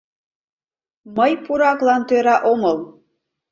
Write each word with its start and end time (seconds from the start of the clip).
Мый 1.15 1.31
пураклан 1.43 2.01
тӧра 2.09 2.35
омыл... 2.51 2.77